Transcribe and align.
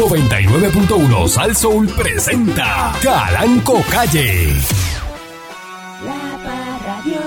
99.1 0.00 1.28
Sal 1.28 1.54
Soul 1.54 1.86
presenta 1.88 2.90
Calanco 3.02 3.82
Calle. 3.90 4.46
La 6.02 6.38
Parradio. 6.42 7.20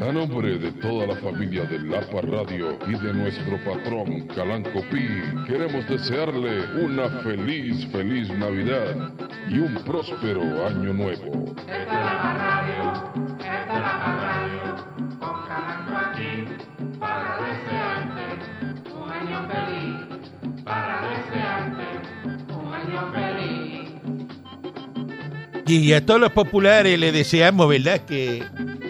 A 0.00 0.12
nombre 0.12 0.58
de 0.58 0.72
toda 0.72 1.06
la 1.06 1.14
familia 1.14 1.62
de 1.62 1.78
Lapa 1.78 2.22
Radio 2.22 2.76
y 2.88 2.98
de 2.98 3.14
nuestro 3.14 3.56
patrón 3.64 4.26
Calanco 4.34 4.82
Pi, 4.90 5.06
queremos 5.46 5.88
desearle 5.88 6.84
una 6.84 7.08
feliz, 7.22 7.86
feliz 7.92 8.28
Navidad 8.30 9.12
y 9.48 9.60
un 9.60 9.74
próspero 9.84 10.66
año 10.66 10.92
nuevo. 10.92 11.54
Y 25.80 25.94
a 25.94 26.04
todos 26.04 26.20
los 26.20 26.32
populares 26.32 26.98
le 26.98 27.12
deseamos, 27.12 27.66
¿verdad? 27.66 28.04
Que 28.04 28.42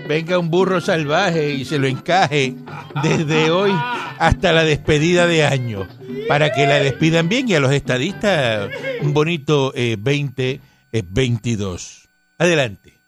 venga 0.09 0.37
un 0.39 0.51
burro 0.51 0.81
salvaje 0.81 1.55
y 1.55 1.65
se 1.65 1.79
lo 1.79 1.87
encaje 1.87 2.57
desde 3.05 3.53
hoy 3.53 3.71
hasta 4.19 4.53
la 4.53 4.65
despedida 4.65 5.29
de 5.29 5.45
año, 5.45 5.87
para 6.27 6.53
que 6.53 6.67
la 6.67 6.81
despidan 6.81 7.29
bien 7.29 7.49
y 7.49 7.55
a 7.55 7.61
los 7.61 7.73
estadistas 7.73 8.69
un 9.01 9.15
bonito 9.15 9.73
eh, 9.77 9.97
2022. 9.97 12.09
Adelante. 12.39 12.99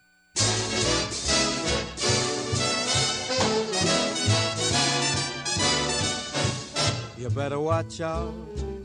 You 7.18 7.28
better 7.30 7.58
watch 7.58 8.00
out. 8.00 8.34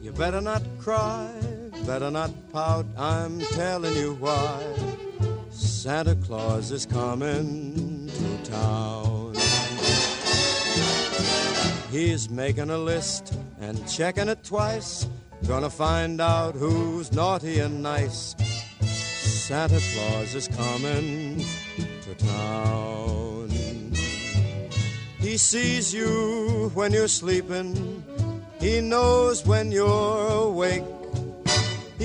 You 0.02 0.14
better 0.14 0.42
not 0.42 0.64
cry. 0.80 1.30
Better 1.90 2.12
not 2.12 2.30
pout. 2.54 2.86
I'm 3.00 3.40
telling 3.40 3.96
you 3.96 4.14
why. 4.20 4.62
Santa 5.50 6.14
Claus 6.14 6.70
is 6.72 6.86
coming 6.86 8.08
to 8.08 8.52
town. 8.52 9.34
He's 11.90 12.30
making 12.30 12.70
a 12.70 12.78
list 12.78 13.34
and 13.60 13.76
checking 13.90 14.30
it 14.30 14.44
twice. 14.44 15.08
Gonna 15.48 15.72
find 15.72 16.22
out 16.22 16.54
who's 16.54 17.12
naughty 17.12 17.60
and 17.60 17.82
nice. 17.82 18.36
Santa 18.84 19.82
Claus 19.92 20.36
is 20.36 20.48
coming 20.48 21.44
to 22.04 22.14
town. 22.24 23.50
He 25.18 25.38
sees 25.38 25.92
you 25.92 26.70
when 26.76 26.94
you're 26.94 27.08
sleeping. 27.08 28.04
He 28.60 28.80
knows 28.80 29.44
when 29.44 29.72
you're 29.72 30.28
awake. 30.50 30.84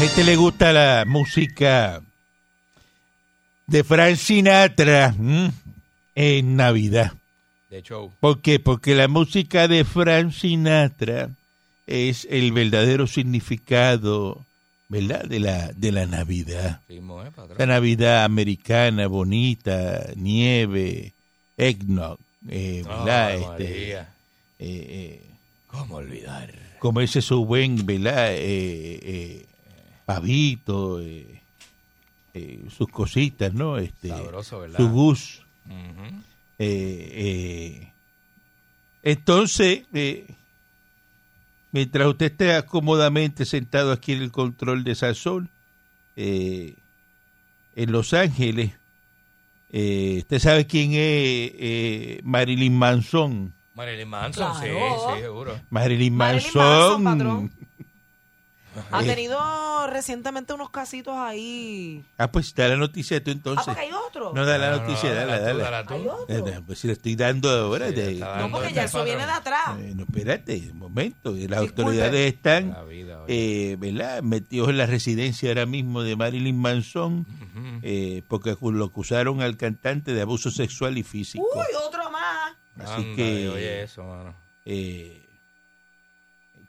Gente 0.00 0.24
le 0.24 0.36
gusta 0.36 0.72
la 0.72 1.04
música 1.06 2.00
de 3.66 3.84
Frank 3.84 4.16
Sinatra 4.16 5.14
¿m? 5.18 5.52
en 6.14 6.56
Navidad. 6.56 7.12
De 7.68 7.82
show. 7.82 8.10
¿Por 8.18 8.40
qué? 8.40 8.60
Porque 8.60 8.94
la 8.94 9.08
música 9.08 9.68
de 9.68 9.84
Frank 9.84 10.32
Sinatra 10.32 11.28
es 11.86 12.26
el 12.30 12.50
verdadero 12.52 13.06
significado, 13.06 14.46
¿verdad? 14.88 15.24
De 15.24 15.38
la, 15.38 15.70
de 15.72 15.92
la 15.92 16.06
Navidad. 16.06 16.80
La. 17.58 17.66
Navidad 17.66 18.24
americana, 18.24 19.06
bonita, 19.06 20.06
nieve, 20.16 21.12
eggnog, 21.58 22.18
eh, 22.48 22.84
¿verdad? 22.86 23.32
Ave 23.32 23.42
Este, 23.42 23.92
eh, 23.98 24.06
eh, 24.58 25.22
¿Cómo 25.66 25.96
olvidar? 25.96 26.54
comerse 26.78 27.20
su 27.20 27.44
buen, 27.44 27.84
¿verdad? 27.84 28.32
Eh, 28.32 28.98
eh, 29.02 29.46
pavito, 30.14 31.00
eh, 31.00 31.40
eh, 32.34 32.64
sus 32.76 32.88
cositas, 32.88 33.54
¿no? 33.54 33.78
Este, 33.78 34.08
Sabroso, 34.08 34.60
¿verdad? 34.60 34.76
su 34.78 34.88
gus. 34.90 35.42
Ujú. 35.66 36.16
Eh, 36.58 37.12
eh, 37.12 37.92
entonces, 39.04 39.82
eh, 39.94 40.26
mientras 41.70 42.08
usted 42.08 42.26
esté 42.32 42.62
cómodamente 42.66 43.44
sentado 43.44 43.92
aquí 43.92 44.12
en 44.12 44.22
el 44.22 44.32
control 44.32 44.82
de 44.82 44.94
Sazón, 44.96 45.48
eh, 46.16 46.74
en 47.76 47.92
Los 47.92 48.12
Ángeles, 48.12 48.72
eh, 49.70 50.16
usted 50.18 50.38
sabe 50.40 50.66
quién 50.66 50.90
es 50.90 50.96
eh, 50.98 52.20
Marilyn 52.24 52.76
Manson. 52.76 53.54
Marilyn 53.74 54.08
Manson, 54.08 54.52
Claro. 54.58 54.60
sí, 54.60 55.14
sí, 55.16 55.20
seguro. 55.22 55.60
Marilyn 55.70 56.14
Marilyn 56.16 56.52
Manson. 57.04 57.52
Ha 58.92 59.02
Eh, 59.02 59.06
tenido 59.06 59.86
recientemente 59.88 60.52
unos 60.52 60.70
casitos 60.70 61.14
ahí. 61.16 62.04
ah, 62.18 62.30
pues 62.30 62.54
da 62.54 62.68
la 62.68 62.76
noticia 62.76 63.22
tú 63.22 63.30
Ah, 63.30 63.32
entonces. 63.32 63.64
porque 63.66 63.80
hay 63.80 63.90
otro. 63.92 64.32
No 64.32 64.46
da 64.46 64.58
la 64.58 64.70
No, 64.70 64.76
no, 64.76 64.82
noticia, 64.82 65.10
no, 65.10 65.16
dale, 65.16 65.40
dale. 65.40 65.64
Hay 65.88 66.06
otro. 66.08 66.24
Eh, 66.48 66.60
Pues 66.64 66.78
si 66.78 66.86
le 66.86 66.92
estoy 66.92 67.16
dando 67.16 67.50
ahora. 67.50 67.88
Sí, 67.88 67.94
de- 67.94 68.12
está 68.12 68.38
No, 68.40 68.50
porque 68.50 68.72
ya 68.72 68.84
eso 68.84 69.02
viene 69.04 69.26
de 69.26 69.32
atrás. 69.32 69.76
Eh, 69.80 69.92
no, 69.96 70.04
espérate, 70.04 70.68
un 70.72 70.78
momento. 70.78 71.30
Las 71.32 71.38
Disculpe. 71.62 71.82
autoridades 71.82 72.32
están, 72.34 72.70
La 72.70 72.82
vida, 72.84 73.22
oye. 73.22 73.72
eh, 73.72 73.76
¿verdad? 73.76 74.22
Metidos 74.22 74.68
en 74.68 74.78
la 74.78 74.86
residencia 74.86 75.48
ahora 75.48 75.66
mismo 75.66 76.02
de 76.02 76.14
Marilyn 76.16 76.56
Manson, 76.58 77.26
eh, 77.82 78.22
porque 78.28 78.56
lo 78.60 78.84
acusaron 78.84 79.42
al 79.42 79.56
cantante 79.56 80.12
de 80.14 80.22
abuso 80.22 80.50
sexual 80.50 80.96
y 80.96 81.02
físico. 81.02 81.44
Uy, 81.54 81.64
otro 81.86 82.08
más. 82.10 82.52
Así 82.78 83.14
que 83.16 83.48
Oye, 83.48 83.82
eso, 83.82 84.04
mano. 84.04 84.34
eh, 84.64 85.26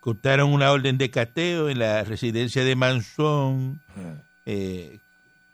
cortaron 0.01 0.51
una 0.51 0.71
orden 0.71 0.97
de 0.97 1.09
cateo 1.09 1.69
en 1.69 1.79
la 1.79 2.03
residencia 2.03 2.65
de 2.65 2.75
Manson, 2.75 3.79
eh, 4.45 4.99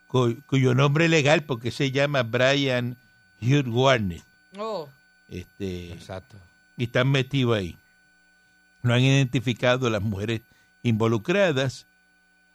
cu- 0.08 0.38
cuyo 0.48 0.74
nombre 0.74 1.08
legal, 1.10 1.44
porque 1.44 1.70
se 1.70 1.92
llama 1.92 2.24
Brian 2.24 2.98
Hugh 3.42 3.68
Warner. 3.68 4.22
Oh, 4.58 4.90
Este, 5.30 5.92
Exacto. 5.92 6.38
y 6.78 6.86
están 6.86 7.10
metidos 7.12 7.58
ahí. 7.58 7.78
No 8.82 8.94
han 8.94 9.02
identificado 9.02 9.88
a 9.88 9.90
las 9.92 10.02
mujeres 10.02 10.42
involucradas 10.82 11.86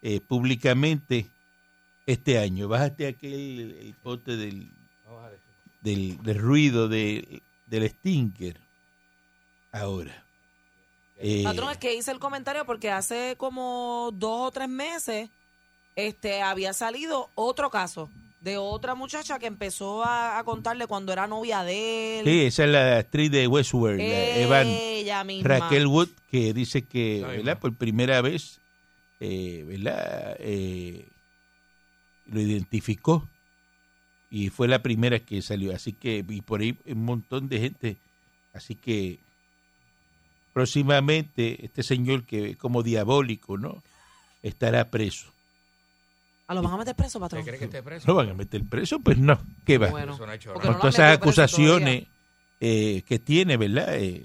eh, 0.01 0.21
públicamente 0.21 1.27
este 2.07 2.39
año. 2.39 2.67
Bájate 2.69 3.07
aquel 3.07 3.33
el, 3.61 3.73
el 3.87 3.95
pote 4.03 4.37
del, 4.37 4.69
del, 5.83 6.21
del 6.23 6.39
ruido 6.39 6.89
de- 6.89 7.43
del 7.67 7.89
stinker. 7.91 8.57
Ahora. 9.71 10.25
Eh, 11.23 11.43
Patrón, 11.45 11.71
es 11.71 11.79
que 11.79 11.95
hice 11.95 12.11
el 12.11 12.19
comentario 12.19 12.67
porque 12.67 12.91
hace 12.91 13.37
como 13.39 14.11
dos 14.13 14.49
o 14.49 14.51
tres 14.51 14.69
meses 14.69 15.31
este, 15.95 16.43
había 16.43 16.73
salido 16.73 17.31
otro 17.35 17.71
caso 17.71 18.11
de 18.43 18.57
otra 18.59 18.97
muchacha 18.97 19.39
que 19.39 19.47
empezó 19.47 20.03
a, 20.05 20.39
a 20.39 20.45
contarle 20.45 20.89
cuando 20.89 21.13
era 21.13 21.29
novia 21.29 21.63
de 21.63 22.19
él. 22.19 22.25
sí, 22.25 22.41
esa 22.41 22.65
es 22.65 22.71
la 22.71 22.99
actriz 22.99 23.31
de 23.31 23.47
Westworld, 23.47 24.01
Ella 24.01 25.23
misma. 25.23 25.49
Raquel 25.49 25.87
Wood, 25.87 26.09
que 26.31 26.53
dice 26.53 26.83
que. 26.83 27.25
Por 27.61 27.75
primera 27.75 28.21
vez, 28.21 28.59
eh, 29.21 29.65
¿verdad? 29.67 30.37
Eh, 30.41 31.07
lo 32.27 32.41
identificó 32.41 33.29
y 34.29 34.49
fue 34.49 34.67
la 34.67 34.83
primera 34.83 35.21
que 35.21 35.41
salió. 35.41 35.73
Así 35.73 35.93
que, 35.93 36.25
y 36.29 36.41
por 36.41 36.63
ahí 36.63 36.77
un 36.87 37.05
montón 37.05 37.49
de 37.49 37.61
gente. 37.61 37.97
Así 38.53 38.75
que, 38.75 39.21
próximamente, 40.53 41.65
este 41.65 41.83
señor 41.83 42.25
que 42.25 42.51
es 42.51 42.57
como 42.57 42.83
diabólico, 42.83 43.59
¿no? 43.59 43.83
Estará 44.43 44.91
preso. 44.91 45.33
¿A 46.47 46.55
lo 46.55 46.63
van 46.63 46.75
a 46.75 46.77
meter 46.79 46.95
preso, 46.95 47.19
patrón? 47.21 47.41
¿Usted 47.41 47.53
cree 47.53 47.59
que 47.59 47.65
esté 47.65 47.83
preso? 47.83 48.07
¿Lo 48.07 48.15
van 48.15 48.29
a 48.31 48.35
meter 48.35 48.63
preso? 48.69 48.99
Pues 49.01 49.17
no. 49.17 49.39
¿Qué 49.65 49.79
va? 49.79 49.89
Bueno. 49.89 50.19
Con 50.19 50.79
todas 50.79 50.95
esas 50.95 51.17
acusaciones 51.17 52.05
eh, 52.61 53.03
que 53.07 53.19
tiene, 53.19 53.57
¿verdad? 53.57 53.97
Eh, 53.97 54.25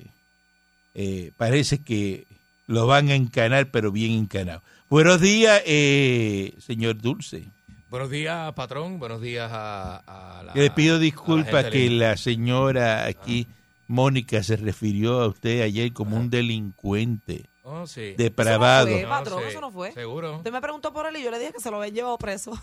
eh, 0.94 1.32
parece 1.38 1.84
que 1.84 2.26
lo 2.66 2.88
van 2.88 3.10
a 3.10 3.16
encanar, 3.16 3.72
pero 3.72 3.92
bien 3.92 4.12
encanado. 4.12 4.62
Buenos 4.90 5.22
días, 5.22 5.62
eh, 5.66 6.54
señor 6.60 7.00
Dulce. 7.00 7.46
Buenos 7.90 8.10
días, 8.10 8.52
patrón. 8.54 9.00
Buenos 9.00 9.22
días 9.22 9.50
a, 9.52 9.98
a 9.98 10.44
la. 10.44 10.54
Le 10.54 10.70
pido 10.72 11.00
disculpas 11.00 11.66
que 11.66 11.90
la 11.90 12.18
señora 12.18 13.06
aquí, 13.06 13.48
Mónica, 13.88 14.44
se 14.44 14.56
refirió 14.58 15.22
a 15.22 15.28
usted 15.28 15.62
ayer 15.62 15.94
como 15.94 16.18
un 16.18 16.30
delincuente 16.30 17.46
Oh, 17.64 17.86
sí. 17.88 18.14
depravado. 18.18 18.88
Eso 18.88 18.98
no 18.98 19.04
No, 19.04 19.10
patrón, 19.10 19.40
sí, 19.44 19.50
eso 19.50 19.62
no 19.62 19.72
fue. 19.72 19.92
Seguro. 19.94 20.38
Usted 20.38 20.52
me 20.52 20.62
preguntó 20.62 20.92
por 20.94 21.06
él 21.08 21.18
y 21.18 21.24
yo 21.24 21.32
le 21.32 21.40
dije 21.40 21.54
que 21.54 21.60
se 21.60 21.70
lo 21.72 21.78
habían 21.78 21.96
llevado 21.96 22.18
preso. 22.18 22.52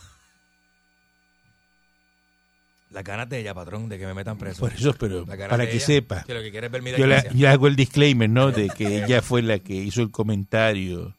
Las 2.91 3.03
ganas 3.03 3.29
de 3.29 3.41
ella, 3.41 3.55
patrón, 3.55 3.89
de 3.89 3.99
que 3.99 4.07
me 4.07 4.15
metan 4.15 4.39
preso. 4.39 4.61
Por 4.61 4.73
eso, 4.73 4.95
pero 4.95 5.27
para 5.27 5.67
que 5.67 5.73
ella, 5.77 5.85
sepa. 5.85 6.23
Que 6.25 6.33
lo 6.35 6.41
que 6.43 6.51
quiere 6.53 6.67
es 6.69 6.73
ver 6.73 6.81
mi 6.83 6.93
Yo 6.93 7.07
yo 7.35 7.51
hago 7.51 7.67
el 7.67 7.75
disclaimer, 7.75 8.31
¿no? 8.31 8.53
De 8.53 8.69
que 8.71 8.87
ella 9.05 9.21
fue 9.21 9.43
la 9.43 9.59
que 9.59 9.75
hizo 9.75 10.01
el 10.01 10.13
comentario 10.13 11.13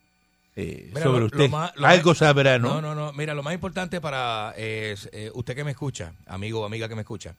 eh, 0.56 0.86
Mira, 0.94 1.04
sobre 1.04 1.20
lo- 1.20 1.26
usted. 1.26 1.40
lo 1.40 1.50
más- 1.50 1.76
lo 1.76 1.86
Algo 1.88 2.12
más- 2.12 2.18
sabrá, 2.18 2.58
¿no? 2.60 2.76
No, 2.76 2.82
no, 2.82 2.96
no. 2.96 3.12
Mira, 3.12 3.34
lo 3.34 3.44
más 3.44 3.54
importante 3.54 4.00
para 4.00 4.54
eh, 4.56 4.96
eh, 5.12 5.32
usted 5.34 5.54
que 5.54 5.66
me 5.66 5.72
escucha, 5.72 6.14
amigo 6.28 6.62
o 6.62 6.66
amiga 6.66 6.88
que 6.88 6.96
me 6.96 7.02
escucha, 7.02 7.36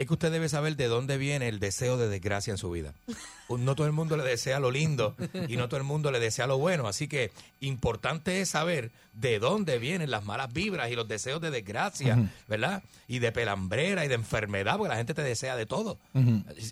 es 0.00 0.06
que 0.06 0.14
usted 0.14 0.32
debe 0.32 0.48
saber 0.48 0.76
de 0.76 0.88
dónde 0.88 1.18
viene 1.18 1.46
el 1.48 1.60
deseo 1.60 1.98
de 1.98 2.08
desgracia 2.08 2.50
en 2.52 2.58
su 2.58 2.70
vida. 2.70 2.94
No 3.50 3.74
todo 3.74 3.88
el 3.88 3.92
mundo 3.92 4.16
le 4.16 4.22
desea 4.22 4.60
lo 4.60 4.70
lindo 4.70 5.16
y 5.48 5.56
no 5.56 5.68
todo 5.68 5.78
el 5.78 5.82
mundo 5.82 6.12
le 6.12 6.20
desea 6.20 6.46
lo 6.46 6.56
bueno. 6.56 6.86
Así 6.86 7.08
que 7.08 7.32
importante 7.58 8.40
es 8.40 8.50
saber 8.50 8.92
de 9.12 9.40
dónde 9.40 9.80
vienen 9.80 10.08
las 10.12 10.24
malas 10.24 10.52
vibras 10.52 10.88
y 10.88 10.94
los 10.94 11.08
deseos 11.08 11.40
de 11.40 11.50
desgracia, 11.50 12.30
¿verdad? 12.46 12.84
Y 13.08 13.18
de 13.18 13.32
pelambrera 13.32 14.04
y 14.04 14.08
de 14.08 14.14
enfermedad, 14.14 14.76
porque 14.76 14.90
la 14.90 14.98
gente 14.98 15.14
te 15.14 15.24
desea 15.24 15.56
de 15.56 15.66
todo. 15.66 15.98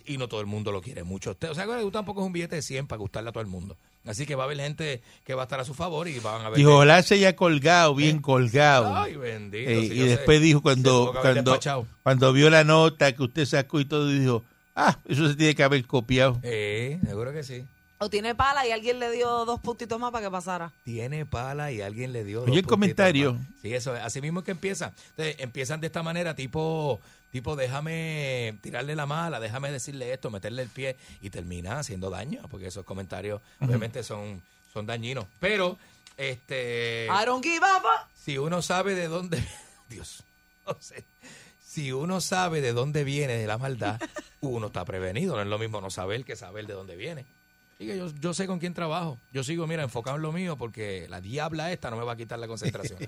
Y 0.05 0.17
no 0.17 0.29
todo 0.29 0.39
el 0.39 0.47
mundo 0.47 0.71
lo 0.71 0.81
quiere 0.81 1.03
mucho. 1.03 1.31
o 1.37 1.53
sea, 1.53 1.65
que 1.65 1.91
tampoco 1.91 2.21
es 2.21 2.27
un 2.27 2.31
billete 2.31 2.55
de 2.55 2.61
100 2.61 2.87
para 2.87 2.99
gustarle 2.99 3.31
a 3.31 3.33
todo 3.33 3.41
el 3.41 3.49
mundo. 3.49 3.75
Así 4.05 4.25
que 4.25 4.35
va 4.35 4.43
a 4.43 4.45
haber 4.45 4.57
gente 4.57 5.01
que 5.25 5.33
va 5.33 5.43
a 5.43 5.45
estar 5.45 5.59
a 5.59 5.65
su 5.65 5.73
favor 5.73 6.07
y 6.07 6.19
van 6.19 6.41
a 6.41 6.49
ver. 6.49 6.57
Dijo, 6.57 6.75
ojalá 6.75 7.03
se 7.03 7.15
haya 7.15 7.35
colgado, 7.35 7.93
bien 7.93 8.21
colgado. 8.21 8.95
Ay, 8.95 9.15
bendito. 9.15 9.69
Eh, 9.69 9.81
y 9.81 9.89
sé. 9.89 10.05
después 10.05 10.41
dijo 10.41 10.61
cuando 10.61 11.13
cuando, 11.21 11.59
cuando 12.01 12.33
vio 12.33 12.49
la 12.49 12.63
nota 12.63 13.11
que 13.11 13.23
usted 13.23 13.45
sacó 13.45 13.79
y 13.79 13.85
todo, 13.85 14.07
dijo, 14.07 14.43
ah, 14.75 14.97
eso 15.07 15.27
se 15.27 15.35
tiene 15.35 15.53
que 15.53 15.63
haber 15.63 15.85
copiado. 15.85 16.39
Eh, 16.43 16.97
seguro 17.05 17.33
que 17.33 17.43
sí. 17.43 17.63
O 18.01 18.09
tiene 18.09 18.33
pala 18.33 18.65
y 18.65 18.71
alguien 18.71 18.97
le 18.99 19.11
dio 19.11 19.43
dos 19.45 19.59
puntitos 19.59 19.99
más 19.99 20.11
para 20.11 20.25
que 20.25 20.31
pasara. 20.31 20.71
Tiene 20.83 21.25
pala 21.25 21.71
y 21.71 21.81
alguien 21.81 22.13
le 22.13 22.23
dio. 22.23 22.43
Oye, 22.43 22.47
dos 22.51 22.57
el 22.57 22.63
puntitos 22.63 22.69
comentario. 22.71 23.33
más. 23.33 23.41
Sí, 23.61 23.73
eso 23.73 23.95
es. 23.95 24.01
Así 24.01 24.21
mismo 24.21 24.39
es 24.39 24.45
que 24.45 24.51
empieza. 24.51 24.93
Entonces, 25.11 25.35
empiezan 25.39 25.81
de 25.81 25.87
esta 25.87 26.01
manera, 26.01 26.33
tipo, 26.33 27.01
tipo, 27.31 27.57
déjame 27.57 28.57
tirarle 28.61 28.95
la 28.95 29.05
mala, 29.05 29.41
déjame 29.41 29.69
decirle 29.69 30.13
esto, 30.13 30.31
meterle 30.31 30.61
el 30.61 30.69
pie 30.69 30.95
y 31.21 31.29
termina 31.29 31.77
haciendo 31.79 32.09
daño, 32.09 32.41
porque 32.49 32.67
esos 32.67 32.85
comentarios 32.85 33.41
obviamente 33.59 34.01
son, 34.03 34.41
son 34.71 34.85
dañinos. 34.85 35.25
Pero, 35.41 35.77
este. 36.15 37.05
I 37.07 37.25
don't 37.25 37.43
give 37.43 37.65
a 37.65 37.81
fuck. 37.81 38.09
si 38.15 38.37
uno 38.37 38.61
sabe 38.61 38.95
de 38.95 39.09
dónde 39.09 39.43
Dios 39.89 40.23
no 40.67 40.75
sé. 40.79 41.03
si 41.65 41.91
uno 41.91 42.21
sabe 42.21 42.61
de 42.61 42.71
dónde 42.73 43.03
viene 43.03 43.33
de 43.37 43.47
la 43.47 43.57
maldad 43.57 43.99
uno 44.41 44.67
está 44.67 44.85
prevenido 44.85 45.35
no 45.35 45.41
es 45.41 45.47
lo 45.47 45.57
mismo 45.57 45.81
no 45.81 45.89
saber 45.89 46.23
que 46.25 46.35
saber 46.35 46.67
de 46.67 46.73
dónde 46.73 46.95
viene 46.95 47.25
Que 47.87 47.97
yo, 47.97 48.07
yo 48.19 48.33
sé 48.33 48.45
con 48.45 48.59
quién 48.59 48.73
trabajo 48.73 49.17
yo 49.31 49.41
sigo 49.43 49.65
mira 49.65 49.83
enfocado 49.83 50.17
en 50.17 50.21
lo 50.21 50.33
mío 50.33 50.57
porque 50.57 51.07
la 51.09 51.21
diabla 51.21 51.71
esta 51.71 51.89
no 51.89 51.95
me 51.95 52.03
va 52.03 52.11
a 52.11 52.15
quitar 52.17 52.37
la 52.37 52.45
concentración 52.47 52.99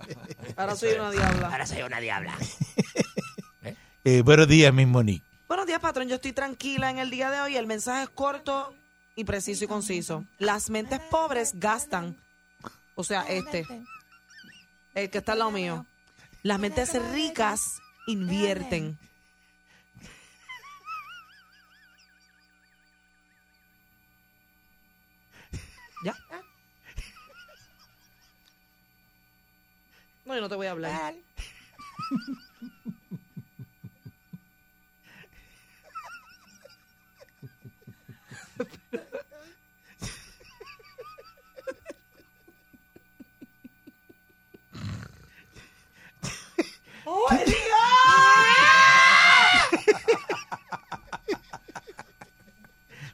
Ahora 0.56 0.76
soy 0.76 0.92
una 0.92 1.10
diabla. 1.10 1.48
ahora 1.48 1.66
soy 1.66 1.82
una 1.82 2.00
diabla 2.00 2.38
Eh, 4.04 4.22
buenos 4.22 4.48
días, 4.48 4.72
mi 4.72 4.86
Monique. 4.86 5.26
Buenos 5.46 5.66
días, 5.66 5.78
patrón. 5.78 6.08
Yo 6.08 6.14
estoy 6.14 6.32
tranquila 6.32 6.88
en 6.90 6.98
el 6.98 7.10
día 7.10 7.30
de 7.30 7.38
hoy. 7.42 7.56
El 7.58 7.66
mensaje 7.66 8.04
es 8.04 8.08
corto 8.08 8.74
y 9.14 9.24
preciso 9.24 9.64
y 9.64 9.66
conciso. 9.66 10.24
Las 10.38 10.70
mentes 10.70 11.00
pobres 11.10 11.52
gastan. 11.56 12.16
O 12.94 13.04
sea, 13.04 13.24
este. 13.28 13.66
El 14.94 15.10
que 15.10 15.18
está 15.18 15.32
al 15.32 15.40
lado 15.40 15.50
mío. 15.50 15.84
Las 16.42 16.58
mentes 16.58 16.94
ricas 17.12 17.60
invierten. 18.06 18.98
¿Ya? 26.02 26.16
No, 30.24 30.34
yo 30.34 30.40
no 30.40 30.48
te 30.48 30.54
voy 30.54 30.66
a 30.66 30.70
hablar. 30.70 31.14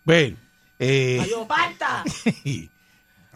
Bueno, 0.04 0.36
eh, 0.78 1.18
¡Ay, 1.20 2.70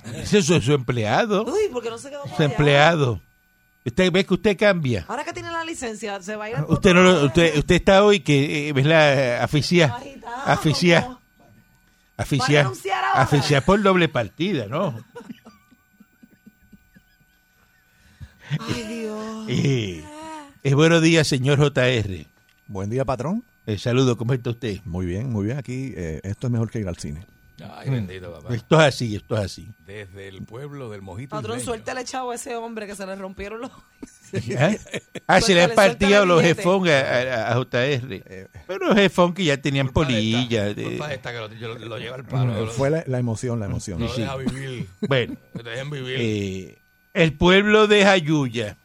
ese 0.15 0.39
es 0.39 0.47
su, 0.47 0.61
su 0.61 0.73
empleado. 0.73 1.45
Uy, 1.45 1.69
porque 1.73 1.91
no 1.91 1.99
se 1.99 2.11
quedó 2.11 2.25
Su 2.27 2.35
allá? 2.35 2.45
empleado. 2.45 3.21
Usted 3.85 4.13
ve 4.13 4.25
que 4.27 4.35
usted 4.35 4.57
cambia. 4.59 5.05
Ahora 5.09 5.25
que 5.25 5.33
tiene 5.33 5.51
la 5.51 5.65
licencia, 5.65 6.21
se 6.23 6.37
va 6.37 6.45
a 6.45 6.51
ir 6.51 6.57
Usted 6.69 6.93
no 6.95 7.03
lo- 7.03 7.25
usted, 7.27 7.57
usted 7.59 7.75
está 7.77 8.05
hoy 8.05 8.21
que 8.21 8.69
eh, 8.69 9.39
aficia 9.41 9.87
Agitado. 9.95 10.37
aficia 10.47 11.17
aficia 12.19 12.55
¿Va 12.61 12.61
a 12.61 12.65
anunciar 12.67 13.05
ahora? 13.05 13.23
aficia 13.23 13.61
por 13.65 13.83
doble 13.83 14.09
partida, 14.09 14.67
¿no? 14.67 15.03
Ay, 18.59 18.83
Dios. 18.89 19.21
Eh, 19.49 20.05
eh, 20.63 20.75
buenos 20.75 21.03
días, 21.03 21.27
señor 21.27 21.59
JR. 21.59 22.27
Buen 22.69 22.91
día, 22.91 23.05
patrón. 23.05 23.43
Eh, 23.67 23.79
saludo, 23.79 24.17
¿cómo 24.17 24.33
está 24.35 24.51
usted? 24.51 24.79
Muy 24.85 25.07
bien, 25.07 25.31
muy 25.33 25.47
bien. 25.47 25.59
Aquí 25.59 25.93
eh, 25.97 26.21
esto 26.23 26.47
es 26.47 26.53
mejor 26.53 26.71
que 26.71 26.79
ir 26.81 26.87
al 26.89 26.97
cine. 26.99 27.25
Ay 27.75 27.91
bendito 27.91 28.33
papá 28.33 28.55
Esto 28.55 28.81
es 28.81 28.87
así, 28.87 29.17
esto 29.17 29.37
es 29.37 29.45
así. 29.45 29.69
desde 29.87 30.29
el 30.29 30.43
pueblo 30.43 30.89
del 30.91 31.03
mojito 31.03 31.31
Patrón, 31.37 31.59
isleño. 31.59 31.65
suéltale 31.75 32.05
chavo 32.05 32.31
a 32.31 32.35
ese 32.37 32.57
hombre 32.57 32.87
que 32.87 32.95
se 32.95 33.07
le 33.07 33.17
rompieron 33.17 33.61
los... 33.63 33.71
¿Eh? 34.33 34.79
Ah, 35.27 35.41
se 35.41 35.55
le 35.55 35.63
han 35.65 35.73
partido 35.75 36.25
los 36.25 36.41
jefón 36.43 36.89
a, 36.89 37.01
a- 37.01 37.53
a 37.53 37.55
JR. 37.57 38.23
Pero 38.67 38.95
jefón 38.95 39.35
que 39.35 39.45
ya 39.45 39.57
tenían 39.61 39.89
Culpa 39.89 40.09
de 40.13 40.19
esta, 40.19 40.37
polilla. 40.39 40.65
de- 40.75 40.85
culpa 40.85 41.09
de 41.09 41.15
esta 41.17 41.33
que 41.33 41.39
lo, 41.39 41.53
yo- 41.55 41.75
lo 41.79 41.99
lleva 41.99 42.17
al 42.17 42.25
palo 42.25 42.55
lo, 42.67 42.71
Fue 42.71 42.91
la, 42.91 43.03
la 43.07 43.19
emoción, 43.19 43.59
la 43.59 43.67
emoción. 43.67 43.99
no 43.99 44.07
lo 44.07 44.15
deja 44.15 44.37
vivir 44.37 44.87
Bueno, 45.09 45.37
dejen 45.65 45.91
vivir 45.91 46.17
eh, 46.21 46.79
el 47.15 47.33
pueblo 47.33 47.87
de 47.89 48.05
Jayuya. 48.05 48.77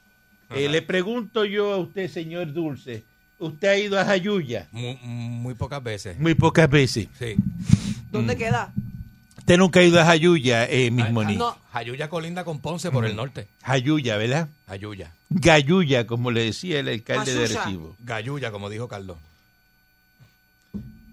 Eh, 0.50 0.68
le 0.70 0.82
pregunto 0.82 1.46
yo 1.46 1.74
a 1.74 1.78
usted, 1.78 2.08
señor 2.10 2.52
Dulce, 2.54 3.04
¿usted 3.40 3.68
ha 3.68 3.78
ido 3.78 4.00
a 4.00 4.06
Jayuya? 4.06 4.68
muy, 4.72 4.96
muy 5.04 5.54
pocas 5.56 5.82
veces 5.84 6.18
Muy 6.20 6.34
pocas 6.36 6.70
veces. 6.70 7.08
sí 7.20 7.36
¿Dónde 8.12 8.36
queda? 8.38 8.72
Usted 9.38 9.58
nunca 9.58 9.80
ha 9.80 9.84
ido 9.84 10.00
a 10.02 10.06
Jayuya, 10.06 10.66
eh, 10.70 10.90
mismo 10.90 11.22
Ah, 11.22 11.26
ni. 11.26 11.36
no. 11.36 11.56
Jayuya 11.72 12.10
colinda 12.10 12.44
con 12.44 12.60
Ponce 12.62 12.90
por 12.90 13.06
el 13.06 13.16
norte. 13.16 13.48
Jayuya, 13.64 14.18
¿verdad? 14.18 14.48
Jayuya. 14.68 15.12
Gayuya, 15.30 16.08
como 16.08 16.32
le 16.32 16.46
decía 16.46 16.80
el 16.80 16.88
alcalde 16.88 17.34
de. 17.36 17.44
Arecibo. 17.46 17.96
Gayuya, 18.00 18.52
como 18.52 18.70
dijo 18.72 18.88
Carlos. 18.88 19.18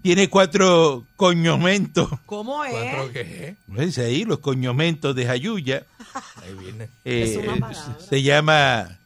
tiene 0.01 0.29
cuatro 0.29 1.05
coñomentos. 1.15 2.09
¿Cómo 2.25 2.57
¿Cuatro 2.57 3.03
es? 3.05 3.11
qué? 3.11 3.55
Dice 3.67 4.05
ahí 4.05 4.23
los 4.25 4.39
coñomentos 4.39 5.15
de 5.15 5.25
Jayuya. 5.25 5.83
Ahí 6.41 6.53
viene. 6.59 6.85
Eh, 7.05 7.23
Es 7.23 7.37
una 7.37 7.71
se 8.09 8.21
llama 8.23 8.97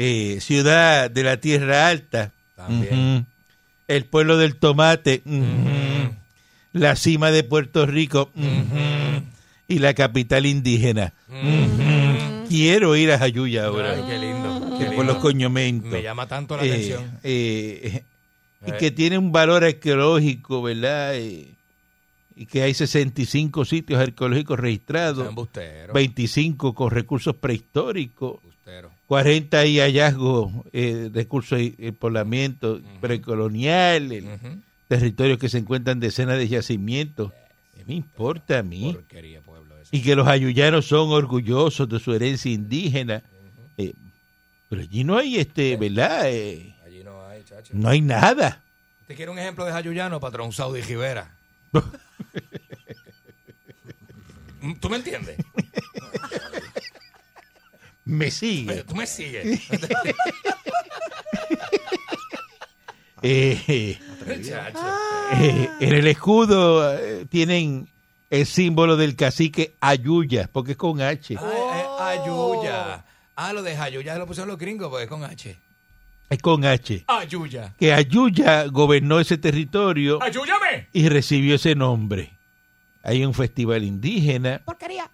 eh, 0.00 0.38
Ciudad 0.40 1.10
de 1.10 1.22
la 1.24 1.38
Tierra 1.40 1.88
Alta. 1.88 2.32
También. 2.54 3.26
El 3.88 4.04
pueblo 4.04 4.36
del 4.38 4.56
tomate. 4.56 5.22
La 6.72 6.94
cima 6.96 7.30
de 7.32 7.42
Puerto 7.42 7.84
Rico. 7.84 8.30
Y 9.66 9.80
la 9.80 9.94
capital 9.94 10.46
indígena. 10.46 11.12
Quiero 12.48 12.96
ir 12.96 13.10
a 13.12 13.18
Jayuya 13.18 13.66
ahora. 13.66 13.92
Ay, 13.92 14.04
qué 14.08 14.18
lindo. 14.18 14.78
qué 14.78 14.86
por 14.92 15.04
los 15.04 15.16
coñomentos. 15.16 15.90
Me 15.90 16.02
llama 16.02 16.26
tanto 16.28 16.56
la 16.56 16.64
Eh, 16.64 16.70
atención. 16.72 17.18
eh, 17.24 18.02
y 18.66 18.70
Eh. 18.70 18.76
que 18.78 18.90
tiene 18.92 19.18
un 19.18 19.32
valor 19.32 19.64
arqueológico, 19.64 20.62
¿verdad? 20.62 21.16
Eh, 21.16 21.48
y 22.36 22.46
que 22.46 22.62
hay 22.62 22.72
65 22.74 23.64
sitios 23.64 24.00
arqueológicos 24.00 24.58
registrados, 24.60 25.28
Embustero. 25.28 25.92
25 25.92 26.74
con 26.74 26.90
recursos 26.90 27.34
prehistóricos. 27.36 28.38
40 29.08 29.64
y 29.66 29.80
hallazgos, 29.80 30.52
eh, 30.72 31.10
recursos 31.12 31.58
poblamientos 31.98 32.82
precoloniales, 33.00 34.22
Ujú. 34.22 34.60
territorios 34.86 35.38
que 35.38 35.48
se 35.48 35.56
encuentran 35.58 35.98
decenas 35.98 36.36
de 36.36 36.46
yacimientos. 36.46 37.32
¿Qué 37.74 37.84
me 37.86 37.94
importa 37.94 38.58
a 38.58 38.62
mí? 38.62 38.92
Porquería, 38.92 39.40
pueblo 39.40 39.78
ese. 39.80 39.96
Y 39.96 40.02
que 40.02 40.14
los 40.14 40.28
ayuyanos 40.28 40.84
son 40.86 41.08
orgullosos 41.10 41.88
de 41.88 41.98
su 41.98 42.12
herencia 42.12 42.52
indígena. 42.52 43.22
Eh, 43.78 43.94
pero 44.68 44.82
allí 44.82 45.02
no 45.04 45.16
hay, 45.16 45.38
este, 45.38 45.76
¿verdad? 45.78 46.30
Eh, 46.30 46.74
Allí 46.84 47.02
no 47.02 47.26
hay, 47.26 47.42
chacho. 47.44 47.72
no 47.74 47.88
hay 47.88 48.02
nada. 48.02 48.62
¿Te 49.06 49.14
quiere 49.14 49.30
un 49.30 49.38
ejemplo 49.38 49.64
de 49.64 49.72
Jayuyano, 49.72 50.20
patrón 50.20 50.52
Saudi 50.52 50.82
Rivera? 50.82 51.34
¿Tú 54.80 54.90
me 54.90 54.96
entiendes? 54.98 55.36
Me 58.08 58.30
sigue. 58.30 58.84
¿Tú 58.84 58.94
me 58.94 59.06
sigues? 59.06 59.60
Eh, 63.20 63.60
eh, 63.66 63.98
en 65.80 65.92
el 65.92 66.06
escudo 66.06 66.96
eh, 66.96 67.26
tienen 67.28 67.88
el 68.30 68.46
símbolo 68.46 68.96
del 68.96 69.16
cacique 69.16 69.74
Ayuya, 69.80 70.48
porque 70.52 70.72
es 70.72 70.78
con 70.78 71.00
H. 71.00 71.34
Ah, 71.36 71.52
eh, 71.52 72.20
Ayuya. 72.20 73.04
Ah, 73.34 73.52
lo 73.52 73.64
de 73.64 73.76
Ayuya 73.76 74.16
lo 74.18 74.24
pusieron 74.24 74.48
los 74.48 74.56
gringos 74.56 74.88
porque 74.88 75.02
es 75.02 75.08
con 75.10 75.24
H. 75.24 75.58
Es 76.30 76.38
con 76.40 76.64
H. 76.64 77.04
Ayuya. 77.08 77.74
Que 77.76 77.92
Ayuya 77.92 78.66
gobernó 78.66 79.18
ese 79.18 79.36
territorio 79.36 80.22
¡Ayúyame! 80.22 80.86
y 80.92 81.08
recibió 81.08 81.56
ese 81.56 81.74
nombre. 81.74 82.38
Hay 83.02 83.24
un 83.24 83.34
festival 83.34 83.82
indígena, 83.82 84.62
Porquería. 84.64 85.10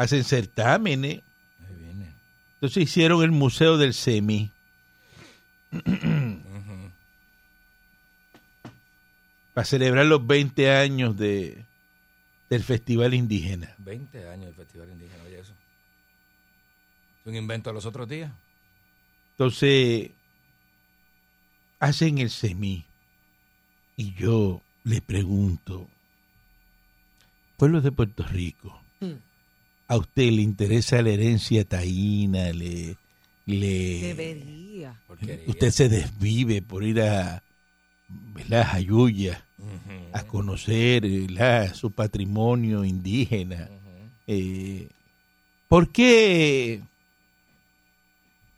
Hacen 0.00 0.24
certámenes. 0.24 1.22
Ahí 1.68 1.74
viene. 1.78 2.14
Entonces 2.54 2.84
hicieron 2.84 3.22
el 3.22 3.32
Museo 3.32 3.76
del 3.76 3.92
Semi. 3.92 4.50
Para 9.52 9.64
celebrar 9.66 10.06
los 10.06 10.26
20 10.26 10.70
años 10.70 11.18
de, 11.18 11.66
del 12.48 12.62
Festival 12.62 13.12
Indígena. 13.12 13.74
20 13.78 14.30
años 14.30 14.48
el 14.48 14.54
Festival 14.54 14.88
Indígena, 14.90 15.22
oye 15.24 15.40
eso. 15.40 15.52
Es 17.20 17.26
un 17.26 17.36
invento 17.36 17.68
de 17.68 17.74
los 17.74 17.84
otros 17.84 18.08
días. 18.08 18.32
Entonces, 19.32 20.12
hacen 21.78 22.18
el 22.18 22.30
Semi. 22.30 22.86
Y 23.96 24.14
yo 24.14 24.62
le 24.84 25.02
pregunto, 25.02 25.90
pueblos 27.58 27.82
de 27.82 27.92
Puerto 27.92 28.22
Rico, 28.24 28.80
Mm. 29.00 29.29
¿A 29.90 29.96
usted 29.96 30.30
le 30.30 30.42
interesa 30.42 31.02
la 31.02 31.10
herencia 31.10 31.64
taína? 31.64 32.52
¿Le, 32.52 32.96
le, 33.44 34.00
Debería. 34.14 34.94
Usted 35.48 35.70
se 35.72 35.88
desvive 35.88 36.62
por 36.62 36.84
ir 36.84 37.02
a 37.02 37.42
¿verdad? 38.08 38.60
a 38.60 38.66
Jayuya 38.66 39.44
Ujú. 39.58 40.08
a 40.12 40.22
conocer 40.22 41.02
¿verdad? 41.02 41.74
su 41.74 41.90
patrimonio 41.90 42.84
indígena. 42.84 43.68
Eh, 44.28 44.88
¿Por 45.66 45.90
qué 45.90 46.80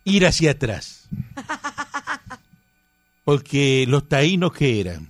ir 0.04 0.26
hacia 0.26 0.50
atrás? 0.50 1.08
Porque 3.24 3.86
los 3.88 4.06
taínos 4.06 4.52
que 4.52 4.80
eran, 4.80 5.08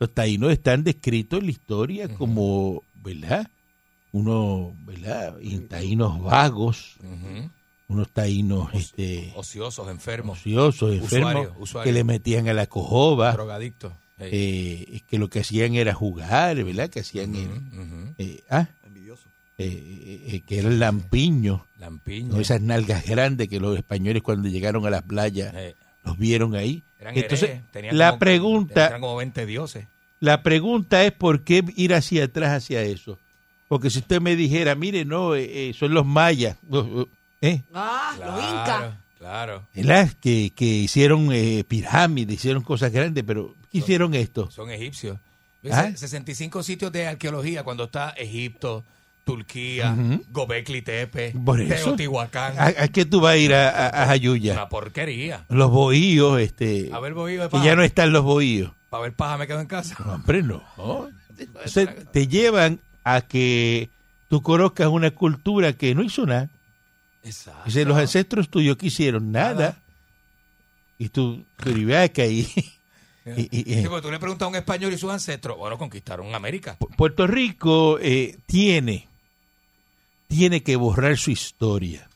los 0.00 0.12
taínos 0.12 0.50
están 0.50 0.82
descritos 0.82 1.38
en 1.38 1.46
la 1.46 1.52
historia 1.52 2.08
como, 2.16 2.82
¿verdad? 3.04 3.48
Unos, 4.12 4.72
¿verdad? 4.84 5.36
Taínos 5.68 6.20
vagos, 6.22 6.96
unos 7.88 8.08
taínos 8.10 8.68
este, 8.74 9.32
Ociosos, 9.36 9.88
enfermos, 9.88 10.38
ociosos, 10.40 10.92
enfermos, 10.94 11.30
Usuarios, 11.32 11.52
usuarios. 11.58 11.84
que 11.84 11.92
le 11.92 12.04
metían 12.04 12.48
a 12.48 12.52
la 12.54 12.66
cojoba, 12.66 13.32
drogadictos. 13.32 13.92
Eh, 14.18 15.00
que 15.08 15.18
lo 15.18 15.30
que 15.30 15.40
hacían 15.40 15.74
era 15.74 15.94
jugar, 15.94 16.62
¿verdad? 16.62 16.90
Que 16.90 17.00
hacían, 17.00 17.34
el- 17.36 18.14
eh, 18.18 18.42
ah, 18.50 18.68
eh, 19.58 20.24
eh, 20.28 20.42
que 20.46 20.58
era 20.58 20.68
el 20.68 20.78
lampiño, 20.80 21.66
Lampiño. 21.78 22.34
¿no? 22.34 22.40
esas 22.40 22.60
nalgas 22.60 23.04
grandes 23.06 23.48
que 23.48 23.60
los 23.60 23.76
españoles 23.76 24.22
cuando 24.22 24.48
llegaron 24.48 24.86
a 24.86 24.90
la 24.90 25.02
playa 25.02 25.52
Eh, 25.54 25.74
los 26.04 26.18
vieron 26.18 26.54
ahí. 26.54 26.82
eran 26.98 27.16
Entonces, 27.16 27.60
herejes, 27.74 27.96
la 27.96 28.10
como- 28.10 28.18
pregunta, 28.18 28.86
Eran 28.88 29.00
como 29.00 29.16
20 29.16 29.46
dioses. 29.46 29.86
la 30.20 30.42
pregunta 30.42 31.04
es 31.04 31.12
por 31.12 31.42
qué 31.42 31.64
ir 31.76 31.94
hacia 31.94 32.24
atrás 32.24 32.52
hacia 32.52 32.82
eso. 32.82 33.18
Porque 33.70 33.88
si 33.88 34.00
usted 34.00 34.20
me 34.20 34.34
dijera, 34.34 34.74
mire, 34.74 35.04
no, 35.04 35.36
eh, 35.36 35.68
eh, 35.68 35.72
son 35.78 35.94
los 35.94 36.04
mayas, 36.04 36.56
uh, 36.68 36.76
uh, 36.78 37.08
¿eh? 37.40 37.62
Ah, 37.72 38.16
los 38.18 38.42
incas. 38.42 38.94
Claro. 39.16 39.62
¿verdad? 39.72 40.10
Que, 40.20 40.50
que 40.56 40.64
hicieron 40.64 41.28
eh, 41.32 41.62
pirámides, 41.68 42.34
hicieron 42.34 42.64
cosas 42.64 42.90
grandes, 42.90 43.22
pero 43.24 43.54
¿qué 43.70 43.78
hicieron 43.78 44.14
esto? 44.14 44.50
Son 44.50 44.72
egipcios. 44.72 45.18
¿Ah? 45.70 45.92
65 45.94 46.64
sitios 46.64 46.90
de 46.90 47.06
arqueología 47.06 47.62
cuando 47.62 47.84
está 47.84 48.10
Egipto, 48.10 48.82
Turquía, 49.22 49.94
Ujú. 49.96 50.24
Gobekli 50.32 50.82
Tepe, 50.82 51.32
Por 51.44 51.60
eso. 51.60 51.84
Teotihuacán. 51.90 52.58
¿A, 52.58 52.66
a 52.76 52.88
qué 52.88 53.04
tú 53.04 53.20
vas 53.20 53.34
a 53.34 53.36
ir 53.36 53.54
a, 53.54 53.68
a, 53.70 54.02
a 54.02 54.06
Jayuya? 54.06 54.54
Una 54.54 54.68
porquería. 54.68 55.44
Los 55.48 55.70
bohíos, 55.70 56.40
este, 56.40 56.90
A 56.92 56.98
ver, 56.98 57.14
bohío 57.14 57.42
de 57.42 57.46
que 57.48 57.52
paja. 57.52 57.64
ya 57.64 57.76
no 57.76 57.84
están 57.84 58.12
los 58.12 58.24
bohíos. 58.24 58.72
Para 58.88 59.04
ver 59.04 59.12
paja 59.14 59.38
me 59.38 59.46
quedo 59.46 59.60
en 59.60 59.68
casa. 59.68 59.94
No, 60.04 60.14
hombre, 60.14 60.42
no. 60.42 60.60
Entonces, 61.38 61.88
te 62.10 62.26
llevan 62.26 62.80
a 63.04 63.20
que 63.22 63.88
tú 64.28 64.42
conozcas 64.42 64.88
una 64.88 65.10
cultura 65.10 65.72
que 65.72 65.94
no 65.94 66.02
hizo 66.02 66.26
nada. 66.26 66.50
Exacto. 67.22 67.62
Dice, 67.66 67.84
los 67.84 67.96
ancestros 67.98 68.48
tuyos 68.48 68.76
que 68.76 68.86
hicieron 68.86 69.30
nada. 69.32 69.52
Nada. 69.54 69.82
Y 70.98 71.08
tú, 71.08 71.44
pero 71.56 71.78
y 71.78 71.84
vea 71.84 72.08
que 72.10 72.22
ahí, 72.22 72.48
y- 73.36 73.48
y- 73.60 73.82
Sí, 73.82 73.86
porque 73.88 74.02
tú 74.06 74.10
le 74.10 74.18
preguntas 74.18 74.46
a 74.46 74.48
un 74.48 74.56
español 74.56 74.92
y 74.92 74.98
sus 74.98 75.10
ancestros, 75.10 75.56
bueno, 75.56 75.78
conquistaron 75.78 76.34
América. 76.34 76.76
Pu- 76.78 76.94
Puerto 76.96 77.26
Rico 77.26 77.98
eh, 78.00 78.38
tiene, 78.46 79.08
tiene 80.28 80.62
que 80.62 80.76
borrar 80.76 81.16
su 81.16 81.30
historia. 81.30 82.08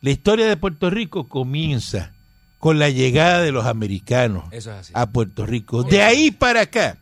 La 0.00 0.10
historia 0.10 0.46
de 0.46 0.56
Puerto 0.56 0.90
Rico 0.90 1.28
comienza 1.28 2.12
con 2.58 2.78
la 2.78 2.88
llegada 2.90 3.40
de 3.42 3.52
los 3.52 3.66
americanos 3.66 4.44
Eso 4.52 4.70
es 4.72 4.76
así. 4.78 4.92
a 4.94 5.10
Puerto 5.10 5.44
Rico. 5.46 5.82
De 5.82 6.02
ahí 6.02 6.30
para 6.30 6.62
acá, 6.62 6.98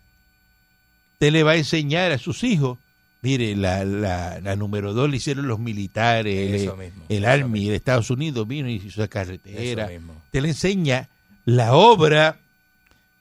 usted 1.13 1.31
le 1.31 1.43
va 1.43 1.51
a 1.51 1.55
enseñar 1.57 2.11
a 2.11 2.17
sus 2.17 2.43
hijos. 2.43 2.77
Mire, 3.21 3.55
la, 3.55 3.83
la, 3.83 4.39
la 4.39 4.55
número 4.55 4.93
dos 4.93 5.09
le 5.09 5.17
hicieron 5.17 5.47
los 5.47 5.59
militares, 5.59 6.61
Eso 6.61 6.73
el, 6.73 6.77
mismo, 6.79 7.03
el 7.09 7.23
eso 7.23 7.31
Army 7.31 7.67
de 7.69 7.75
Estados 7.75 8.09
Unidos 8.09 8.47
vino 8.47 8.69
y 8.69 8.75
hizo 8.75 8.87
esa 8.87 9.03
Eso 9.03 9.09
carretera. 9.09 9.87
mismo. 9.87 10.13
Usted 10.25 10.41
le 10.41 10.47
enseña 10.49 11.09
la 11.45 11.73
obra 11.75 12.37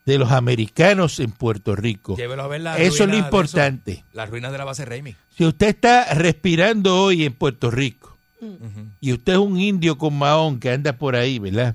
de 0.06 0.18
los 0.18 0.30
americanos 0.30 1.18
en 1.20 1.32
Puerto 1.32 1.74
Rico. 1.76 2.16
Llévelo 2.16 2.42
a 2.44 2.48
ver 2.48 2.60
la 2.60 2.78
Eso 2.78 3.04
es 3.04 3.10
lo 3.10 3.16
importante. 3.16 4.04
Las 4.12 4.30
ruinas 4.30 4.52
de 4.52 4.58
la 4.58 4.64
base 4.64 4.84
Raimi. 4.84 5.14
Si 5.36 5.44
usted 5.44 5.68
está 5.68 6.14
respirando 6.14 7.02
hoy 7.02 7.24
en 7.24 7.32
Puerto 7.34 7.70
Rico 7.70 8.16
y 9.00 9.12
usted 9.12 9.32
es 9.32 9.38
un 9.38 9.58
indio 9.58 9.98
con 9.98 10.16
mahón 10.16 10.60
que 10.60 10.70
anda 10.70 10.92
por 10.92 11.16
ahí, 11.16 11.38
¿verdad? 11.40 11.74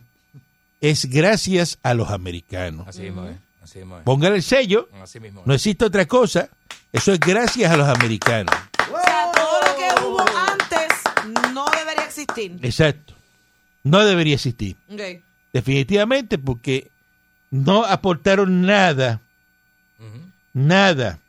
Es 0.81 1.05
gracias 1.05 1.77
a 1.83 1.93
los 1.93 2.09
americanos. 2.09 2.87
Así 2.87 3.01
mismo 3.01 3.25
es. 3.27 3.35
Así 3.63 3.79
mismo 3.79 3.97
es. 3.97 4.03
Póngale 4.03 4.35
el 4.35 4.43
sello, 4.43 4.89
Así 5.01 5.19
mismo 5.19 5.41
es. 5.41 5.47
no 5.47 5.53
existe 5.53 5.85
otra 5.85 6.05
cosa. 6.05 6.49
Eso 6.91 7.13
es 7.13 7.19
gracias 7.19 7.71
a 7.71 7.77
los 7.77 7.87
americanos. 7.87 8.53
O 8.91 8.99
sea, 9.01 9.31
todo 9.33 9.59
lo 9.61 9.75
que 9.77 10.05
hubo 10.05 10.19
antes 10.37 11.53
no 11.53 11.65
debería 11.75 12.03
existir. 12.05 12.59
Exacto. 12.61 13.13
No 13.83 14.05
debería 14.05 14.35
existir. 14.35 14.75
Definitivamente 15.51 16.37
porque 16.37 16.91
no 17.51 17.85
aportaron 17.85 18.61
nada, 18.63 19.21
nada 20.53 21.19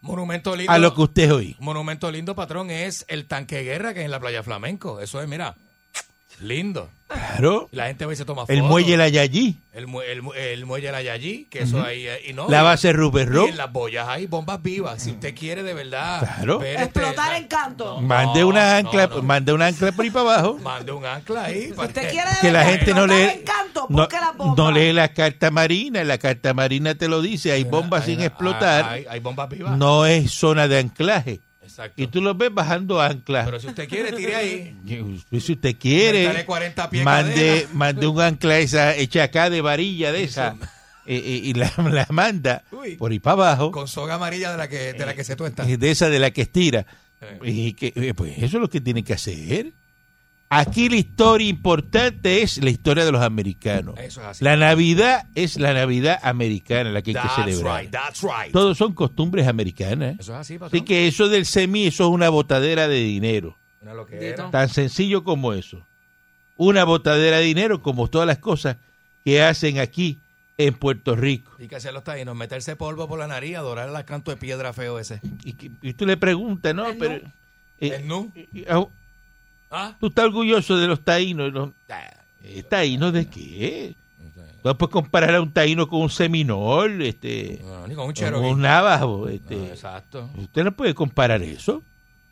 Monumento 0.00 0.54
lindo. 0.56 0.72
a 0.72 0.78
lo 0.78 0.94
que 0.94 1.02
usted 1.02 1.22
es 1.24 1.30
hoy. 1.32 1.56
Monumento 1.58 2.10
lindo, 2.10 2.34
patrón, 2.34 2.70
es 2.70 3.04
el 3.08 3.26
tanque 3.26 3.56
de 3.56 3.64
guerra 3.64 3.92
que 3.94 4.00
es 4.00 4.04
en 4.06 4.10
la 4.12 4.20
playa 4.20 4.42
Flamenco. 4.42 5.00
Eso 5.00 5.20
es, 5.20 5.28
mira. 5.28 5.56
Lindo. 6.40 6.88
Claro. 7.08 7.68
La 7.72 7.86
gente 7.86 8.04
va 8.04 8.12
y 8.12 8.16
se 8.16 8.26
toma 8.26 8.42
fotos. 8.42 8.54
El 8.54 8.62
muelle 8.62 8.96
La 8.98 9.08
Yayí, 9.08 9.56
El, 9.72 9.86
mu- 9.86 10.02
el, 10.02 10.20
mu- 10.20 10.34
el 10.34 10.66
muelle 10.66 10.92
La 10.92 11.00
Yayí, 11.00 11.46
que 11.50 11.60
eso 11.62 11.82
ahí. 11.82 12.06
eh, 12.06 12.20
Y 12.28 12.32
no, 12.34 12.48
la 12.50 12.62
base 12.62 12.92
Rupert 12.92 13.32
y 13.34 13.48
en 13.48 13.56
las 13.56 13.72
boyas 13.72 14.06
hay 14.08 14.26
bombas 14.26 14.62
vivas. 14.62 15.02
Si 15.02 15.12
usted 15.12 15.34
quiere 15.34 15.62
de 15.62 15.72
verdad. 15.72 16.18
Claro. 16.20 16.58
ver 16.58 16.72
este- 16.72 16.84
Explotar 16.84 17.30
la- 17.30 17.38
en 17.38 17.46
canto. 17.48 18.00
Mande 18.02 18.44
una 18.44 18.76
ancla, 18.76 19.06
no. 19.06 19.22
mande 19.22 19.52
una 19.54 19.68
ancla 19.68 19.90
por 19.92 20.04
ahí 20.04 20.10
para 20.10 20.34
abajo. 20.34 20.58
Mande 20.62 20.92
un 20.92 21.06
ancla 21.06 21.44
ahí. 21.44 21.72
para 21.74 21.88
Usted 21.88 22.02
que- 22.02 22.08
quiere 22.08 22.28
de 22.30 22.36
Que 22.42 22.52
la 22.52 22.64
gente 22.66 22.92
no 22.92 23.04
explotar 23.04 23.36
lee, 23.36 23.42
canto, 23.44 23.86
no, 23.88 23.96
busque 23.98 24.16
las 24.20 24.36
bombas. 24.36 24.56
no 24.58 24.70
lee 24.72 24.92
la 24.92 25.08
carta 25.08 25.50
marina. 25.50 26.04
La 26.04 26.18
carta 26.18 26.52
marina 26.52 26.94
te 26.94 27.08
lo 27.08 27.22
dice. 27.22 27.52
Hay 27.52 27.64
bombas 27.64 28.02
Hay- 28.02 28.06
sin 28.10 28.20
hay- 28.20 28.26
explotar. 28.26 28.84
Hay, 28.84 29.06
hay 29.08 29.20
bombas 29.20 29.48
vivas. 29.48 29.78
No 29.78 30.04
es 30.04 30.30
zona 30.30 30.68
de 30.68 30.78
anclaje. 30.78 31.40
Exacto. 31.78 32.02
Y 32.02 32.06
tú 32.08 32.20
los 32.20 32.36
ves 32.36 32.52
bajando 32.52 33.00
anclas. 33.00 33.44
Pero 33.46 33.60
si 33.60 33.68
usted 33.68 33.88
quiere, 33.88 34.12
tire 34.12 34.34
ahí. 34.34 34.76
Y 35.30 35.40
Si 35.40 35.52
usted 35.52 35.76
quiere, 35.78 36.26
Métale 36.26 36.44
40 36.44 36.90
pies 36.90 37.04
mande, 37.04 37.68
mande 37.72 38.06
un 38.08 38.20
ancla 38.20 38.58
esa 38.58 38.96
hecha 38.96 39.22
acá 39.22 39.48
de 39.48 39.60
varilla 39.60 40.10
de 40.10 40.24
esa 40.24 40.56
y 41.06 41.54
la, 41.54 41.72
la 41.90 42.06
manda 42.10 42.64
Uy. 42.72 42.96
por 42.96 43.12
ahí 43.12 43.18
para 43.18 43.32
abajo, 43.34 43.70
Con 43.70 43.88
soga 43.88 44.14
amarilla 44.16 44.50
de 44.50 44.56
la 44.58 44.68
que, 44.68 44.92
de 44.92 45.06
la 45.06 45.14
que 45.14 45.24
se 45.24 45.36
tuesta. 45.36 45.66
eh, 45.68 45.76
de 45.78 45.90
esa 45.90 46.08
de 46.10 46.18
la 46.18 46.30
que 46.32 46.42
estira. 46.42 46.84
Eh. 47.20 47.38
Y 47.44 47.72
que, 47.74 47.92
eh, 47.96 48.12
pues 48.14 48.36
eso 48.38 48.58
es 48.58 48.60
lo 48.60 48.68
que 48.68 48.80
tiene 48.80 49.02
que 49.04 49.14
hacer. 49.14 49.72
Aquí 50.50 50.88
la 50.88 50.96
historia 50.96 51.46
importante 51.48 52.40
es 52.42 52.62
la 52.64 52.70
historia 52.70 53.04
de 53.04 53.12
los 53.12 53.20
americanos. 53.22 53.96
Eso 53.98 54.22
es 54.22 54.26
así. 54.28 54.44
La 54.44 54.56
Navidad 54.56 55.26
es 55.34 55.58
la 55.58 55.74
Navidad 55.74 56.18
americana, 56.22 56.90
la 56.90 57.02
que 57.02 57.10
hay 57.10 57.16
que 57.16 57.20
That's 57.20 57.34
celebrar. 57.34 57.82
right, 57.82 57.90
that's 57.90 58.22
right. 58.22 58.50
Todos 58.52 58.78
son 58.78 58.94
costumbres 58.94 59.46
americanas. 59.46 60.16
Eso 60.18 60.32
es 60.32 60.38
así, 60.38 60.54
patrón. 60.54 60.78
Así 60.78 60.84
que 60.86 61.06
eso 61.06 61.28
del 61.28 61.44
semi, 61.44 61.86
eso 61.88 62.04
es 62.04 62.10
una 62.10 62.30
botadera 62.30 62.88
de 62.88 63.00
dinero. 63.00 63.58
Una 63.82 63.92
loquera. 63.92 64.50
Tan 64.50 64.70
sencillo 64.70 65.22
como 65.22 65.52
eso. 65.52 65.86
Una 66.56 66.84
botadera 66.84 67.36
de 67.38 67.44
dinero 67.44 67.82
como 67.82 68.08
todas 68.08 68.26
las 68.26 68.38
cosas 68.38 68.78
que 69.24 69.42
hacen 69.42 69.78
aquí 69.78 70.18
en 70.56 70.72
Puerto 70.74 71.14
Rico. 71.14 71.52
Y 71.58 71.68
que 71.68 71.76
hacer 71.76 71.92
los 71.92 72.04
taínos, 72.04 72.34
meterse 72.34 72.74
polvo 72.74 73.06
por 73.06 73.18
la 73.18 73.26
nariz, 73.28 73.56
adorar 73.56 73.90
el 73.94 74.04
canto 74.06 74.30
de 74.30 74.38
piedra 74.38 74.72
feo 74.72 74.98
ese. 74.98 75.20
Y, 75.44 75.52
que- 75.52 75.70
y 75.82 75.92
tú 75.92 76.06
le 76.06 76.16
preguntas, 76.16 76.74
¿no? 76.74 76.86
El 76.86 76.96
Pero, 76.96 77.20
nu. 78.06 78.32
eh, 78.34 78.48
eh, 78.54 78.86
ah, 79.70 79.88
¿Ah? 79.92 79.96
¿Tú 80.00 80.06
estás 80.08 80.26
orgulloso 80.26 80.76
de 80.76 80.86
los 80.86 81.04
taínos? 81.04 81.52
Los- 81.52 81.70
eh, 82.42 82.62
¿Taínos 82.68 83.12
de 83.12 83.26
qué? 83.28 83.94
No 84.64 84.76
puedes 84.76 84.92
comparar 84.92 85.34
a 85.36 85.40
un 85.40 85.52
taíno 85.52 85.88
con 85.88 86.00
un 86.02 86.10
seminol, 86.10 87.00
este, 87.02 87.60
No, 87.62 87.86
ni 87.86 87.94
con 87.94 88.02
un 88.04 88.08
con 88.08 88.14
cherokee. 88.14 88.46
un 88.50 88.60
navajo. 88.60 89.28
Este. 89.28 89.56
No, 89.56 89.66
exacto. 89.66 90.28
Usted 90.36 90.64
no 90.64 90.72
puede 90.72 90.94
comparar 90.94 91.42
eso. 91.42 91.82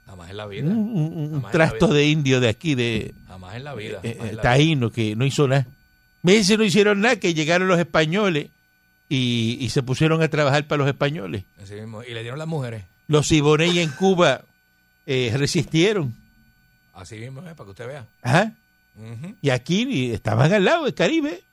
Jamás 0.07 0.31
en 0.31 0.37
la 0.37 0.47
vida. 0.47 0.65
un- 0.69 1.45
trasto 1.53 1.87
vida. 1.89 1.97
de 1.97 2.09
indio 2.09 2.41
de 2.41 2.49
aquí, 2.49 2.75
de 2.75 3.15
Jamás 3.29 3.55
en 3.57 3.65
la 3.65 3.75
vida. 3.75 4.01
eh, 4.03 4.13
jamás 4.15 4.27
eh, 4.27 4.31
en 4.31 4.37
la 4.37 4.43
taíno, 4.43 4.91
que 4.91 5.15
no 5.17 5.25
hizo 5.25 5.47
nada. 5.49 5.67
Me 6.23 6.33
dice 6.33 6.57
no 6.57 6.65
hicieron 6.65 7.01
nada, 7.01 7.17
que 7.17 7.33
llegaron 7.35 7.69
los 7.69 7.79
españoles 7.79 8.49
y, 9.09 9.57
y 9.61 9.69
se 9.71 9.83
pusieron 9.85 10.21
a 10.23 10.29
trabajar 10.29 10.67
para 10.67 10.79
los 10.79 10.89
españoles. 10.89 11.45
vida. 11.55 11.63
Así 11.65 11.75
mismo. 11.75 12.03
Y 12.03 12.13
le 12.13 12.23
dieron 12.23 12.39
las 12.41 12.49
mujeres. 12.49 12.85
Los 13.09 13.29
Siboney 13.29 13.79
en 13.79 13.91
Cuba 13.91 14.43
eh, 15.07 15.33
resistieron. 15.37 16.15
Así 16.97 17.17
mismo, 17.17 17.41
eh, 17.43 17.55
para 17.55 17.67
que 17.67 17.71
usted 17.71 17.87
vea. 17.87 18.07
Ajá. 18.23 18.53
Y 19.43 19.51
aquí 19.51 20.13
estaban 20.13 20.51
al 20.53 20.65
lado 20.65 20.85
del 20.85 20.95
Caribe. 20.95 21.45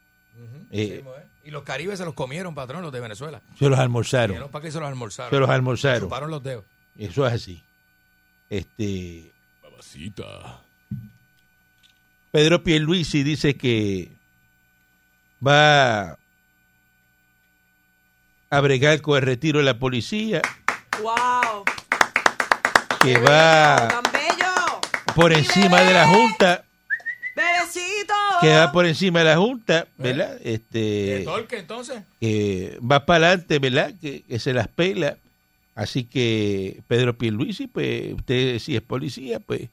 Eh. 0.71 0.83
así 0.83 0.91
mismo, 0.93 1.11
eh. 1.15 1.23
Y 1.45 1.51
los 1.51 1.63
caribes 1.63 1.99
se 1.99 2.05
los 2.05 2.13
comieron, 2.13 2.55
patrón, 2.55 2.81
los 2.81 2.93
de 2.93 3.01
Venezuela. 3.01 3.41
Se 3.59 3.67
los 3.67 3.77
almorzaron. 3.77 4.49
Que 4.61 4.71
se 4.71 4.79
los 4.79 4.87
almorzaron. 4.87 5.29
Se 5.29 5.39
los 5.39 5.49
almorzaron. 5.49 5.99
Chuparon 6.03 6.31
los 6.31 6.41
dedos. 6.41 6.63
Eso 6.97 7.27
es 7.27 7.33
así. 7.33 7.61
Este 8.49 9.33
Babacita. 9.61 10.61
Pedro 12.31 12.63
Pierluisi 12.63 13.23
dice 13.23 13.57
que 13.57 14.13
va 15.45 16.17
a 18.49 18.61
bregar 18.61 19.01
con 19.01 19.17
el 19.17 19.23
retiro 19.23 19.59
de 19.59 19.65
la 19.65 19.77
policía, 19.77 20.41
¡Wow! 21.01 21.65
que 23.01 23.13
¡Qué 23.15 23.19
va. 23.19 24.01
Por 25.15 25.31
¡Mi 25.31 25.37
encima 25.37 25.81
de 25.81 25.93
la! 25.93 26.07
Junta, 26.07 26.65
¡Bebecito! 27.35 28.13
que 28.41 28.49
va 28.49 28.71
por 28.71 28.85
encima 28.85 29.19
de 29.19 29.25
la 29.25 29.37
Junta, 29.37 29.87
¿verdad? 29.97 30.37
¿Eh? 30.43 30.53
Este 30.55 31.21
¿Torque, 31.25 31.57
entonces? 31.59 32.01
que 32.19 32.77
va 32.79 33.05
para 33.05 33.27
adelante, 33.27 33.59
¿verdad? 33.59 33.93
Que, 33.99 34.21
que 34.23 34.39
se 34.39 34.53
las 34.53 34.67
pela. 34.67 35.17
Así 35.75 36.03
que 36.03 36.81
Pedro 36.87 37.17
Pierluisi, 37.17 37.65
pues 37.67 38.13
usted 38.13 38.59
si 38.59 38.75
es 38.75 38.81
policía, 38.81 39.39
pues 39.39 39.69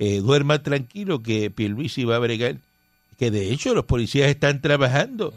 eh, 0.00 0.18
duerma 0.18 0.62
tranquilo 0.62 1.22
que 1.22 1.50
Pierluisi 1.50 2.04
va 2.04 2.16
a 2.16 2.20
bregar. 2.20 2.56
Que 3.18 3.30
de 3.30 3.52
hecho 3.52 3.74
los 3.74 3.84
policías 3.84 4.28
están 4.28 4.60
trabajando. 4.60 5.32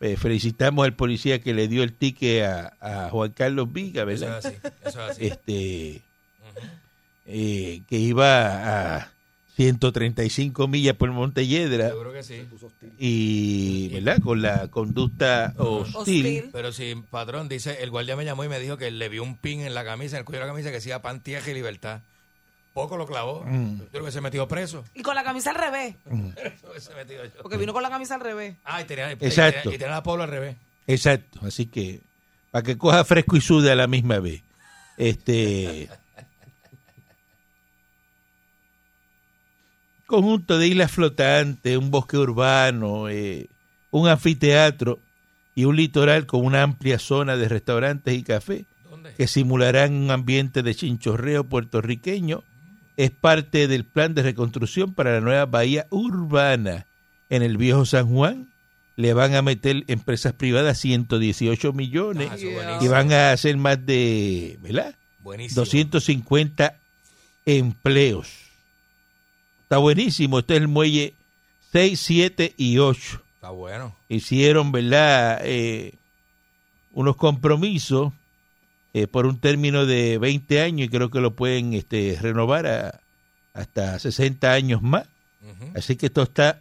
Eh, 0.00 0.16
felicitamos 0.16 0.84
al 0.86 0.94
policía 0.94 1.40
que 1.40 1.52
le 1.52 1.68
dio 1.68 1.82
el 1.82 1.92
ticket 1.92 2.44
a, 2.44 2.72
a 2.80 3.10
Juan 3.10 3.32
Carlos 3.32 3.70
Viga, 3.72 4.02
Eso 4.10 4.24
¿verdad? 4.26 4.38
es 4.38 4.46
así. 4.46 4.56
Eso 4.86 4.88
es 5.04 5.10
así. 5.10 5.26
Este. 5.26 6.02
Eh, 7.30 7.82
que 7.88 7.96
iba 7.98 8.96
a 8.96 9.12
135 9.56 10.66
millas 10.68 10.96
por 10.96 11.10
Montelledra 11.10 11.88
Seguro 11.88 12.12
que 12.12 12.22
sí. 12.22 12.42
y, 12.98 13.88
¿verdad? 13.92 14.20
Con 14.22 14.40
la 14.40 14.68
conducta 14.68 15.52
hostil. 15.58 15.94
Hostil. 15.96 16.50
Pero 16.52 16.72
si, 16.72 16.94
patrón, 17.10 17.48
dice, 17.48 17.82
el 17.82 17.90
guardia 17.90 18.16
me 18.16 18.24
llamó 18.24 18.44
y 18.44 18.48
me 18.48 18.58
dijo 18.60 18.76
que 18.76 18.90
le 18.90 19.08
vio 19.08 19.22
un 19.22 19.36
pin 19.36 19.60
en 19.60 19.74
la 19.74 19.84
camisa, 19.84 20.16
en 20.16 20.20
el 20.20 20.24
cuello 20.24 20.40
de 20.40 20.46
la 20.46 20.52
camisa, 20.52 20.68
que 20.70 20.76
decía 20.76 21.02
pan, 21.02 21.20
tierra 21.20 21.50
y 21.50 21.54
libertad. 21.54 22.00
Poco 22.72 22.96
lo 22.96 23.06
clavó. 23.06 23.44
Mm. 23.44 23.78
Yo 23.80 23.86
creo 23.88 24.04
que 24.04 24.12
se 24.12 24.20
metió 24.20 24.46
preso. 24.46 24.84
Y 24.94 25.02
con 25.02 25.14
la 25.16 25.24
camisa 25.24 25.50
al 25.50 25.56
revés. 25.56 25.96
Yo. 26.10 27.42
Porque 27.42 27.56
vino 27.56 27.72
con 27.72 27.82
la 27.82 27.90
camisa 27.90 28.14
al 28.14 28.20
revés. 28.20 28.54
Ah, 28.64 28.80
y 28.80 28.84
tenía, 28.84 29.10
y 29.10 29.14
Exacto. 29.20 29.62
tenía- 29.62 29.74
y 29.74 29.78
tenía 29.78 29.94
la 29.96 30.02
polo 30.02 30.22
al 30.22 30.30
revés. 30.30 30.56
Exacto, 30.86 31.40
así 31.42 31.66
que 31.66 32.00
para 32.52 32.62
que 32.62 32.78
coja 32.78 33.04
fresco 33.04 33.36
y 33.36 33.40
sude 33.40 33.70
a 33.72 33.74
la 33.74 33.86
misma 33.88 34.20
vez. 34.20 34.42
Este 34.96 35.88
conjunto 40.08 40.58
de 40.58 40.66
islas 40.66 40.90
flotantes, 40.90 41.76
un 41.76 41.90
bosque 41.90 42.16
urbano, 42.16 43.10
eh, 43.10 43.50
un 43.90 44.08
anfiteatro 44.08 44.98
y 45.54 45.66
un 45.66 45.76
litoral 45.76 46.24
con 46.24 46.44
una 46.44 46.62
amplia 46.62 46.98
zona 46.98 47.36
de 47.36 47.46
restaurantes 47.46 48.16
y 48.16 48.22
cafés 48.22 48.64
¿Dónde? 48.88 49.12
que 49.14 49.26
simularán 49.26 49.92
un 49.92 50.10
ambiente 50.10 50.62
de 50.62 50.74
chinchorreo 50.74 51.44
puertorriqueño 51.44 52.42
es 52.96 53.10
parte 53.10 53.68
del 53.68 53.84
plan 53.84 54.14
de 54.14 54.22
reconstrucción 54.22 54.94
para 54.94 55.12
la 55.12 55.20
nueva 55.20 55.44
bahía 55.44 55.86
urbana 55.90 56.86
en 57.28 57.42
el 57.42 57.58
viejo 57.58 57.84
San 57.84 58.08
Juan. 58.08 58.48
Le 58.96 59.12
van 59.12 59.34
a 59.34 59.42
meter 59.42 59.84
empresas 59.88 60.32
privadas 60.32 60.78
118 60.78 61.72
millones 61.74 62.30
Ah, 62.32 62.78
y 62.80 62.88
van 62.88 63.12
a 63.12 63.30
hacer 63.32 63.56
más 63.58 63.84
de, 63.84 64.58
¿verdad? 64.62 64.96
Buenísimo. 65.20 65.60
250 65.60 66.76
empleos. 67.46 68.47
Está 69.68 69.76
buenísimo. 69.76 70.38
Este 70.38 70.54
es 70.56 70.62
el 70.62 70.68
muelle 70.68 71.12
6, 71.72 72.00
7 72.00 72.54
y 72.56 72.78
8 72.78 73.20
Está 73.34 73.50
bueno. 73.50 73.94
hicieron, 74.08 74.72
¿verdad? 74.72 75.40
Eh, 75.44 75.92
unos 76.92 77.16
compromisos 77.16 78.14
eh, 78.94 79.06
por 79.06 79.26
un 79.26 79.38
término 79.38 79.84
de 79.84 80.16
20 80.16 80.62
años 80.62 80.86
y 80.86 80.88
creo 80.88 81.10
que 81.10 81.20
lo 81.20 81.34
pueden 81.36 81.74
este, 81.74 82.16
renovar 82.20 82.66
a- 82.66 83.00
hasta 83.52 83.98
60 83.98 84.52
años 84.52 84.80
más. 84.82 85.06
Así 85.74 85.96
que 85.96 86.06
esto 86.06 86.22
está 86.22 86.60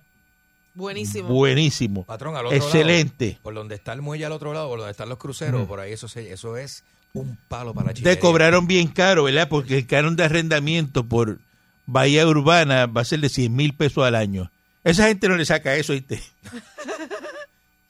Buenísimo. 0.73 1.29
buenísimo. 1.29 2.03
Patrón, 2.03 2.35
al 2.35 2.47
otro 2.47 2.57
Excelente. 2.57 3.27
lado, 3.31 3.39
por 3.43 3.53
donde 3.53 3.75
está 3.75 3.93
el 3.93 4.01
muelle 4.01 4.25
al 4.25 4.33
otro 4.33 4.53
lado, 4.53 4.67
por 4.67 4.79
donde 4.79 4.91
están 4.91 5.07
los 5.07 5.17
cruceros, 5.17 5.63
Mm. 5.63 5.67
por 5.67 5.79
ahí 5.79 5.93
eso 5.93 6.07
se- 6.09 6.31
eso 6.33 6.57
es 6.57 6.83
un 7.13 7.37
palo 7.47 7.73
para 7.73 7.87
la 7.87 7.93
Te 7.93 8.19
cobraron 8.19 8.67
bien 8.67 8.89
caro, 8.89 9.23
¿verdad? 9.23 9.47
Porque 9.47 9.77
el 9.77 9.87
canon 9.87 10.15
de 10.17 10.25
arrendamiento 10.25 11.05
por 11.05 11.39
Bahía 11.87 12.27
Urbana 12.27 12.85
va 12.85 13.01
a 13.01 13.05
ser 13.05 13.19
de 13.21 13.29
100 13.29 13.55
mil 13.55 13.73
pesos 13.73 14.03
al 14.05 14.13
año. 14.15 14.51
Esa 14.83 15.07
gente 15.07 15.27
no 15.27 15.35
le 15.35 15.45
saca 15.45 15.75
eso, 15.75 15.93
¿viste? 15.93 16.21